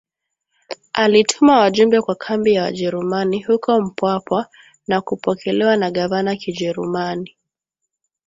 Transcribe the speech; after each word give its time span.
alituma 0.93 1.59
wajumbe 1.59 2.01
kwa 2.01 2.15
kambi 2.15 2.53
ya 2.53 2.63
Wajerumani 2.63 3.43
huko 3.43 3.81
Mpwapwa 3.81 4.47
na 4.87 5.01
kupokelewa 5.01 5.77
na 5.77 5.91
gavana 5.91 6.35
kijerumani 6.35 7.37